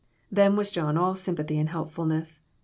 [0.31, 2.39] Then was John all sympathy and helpfulness.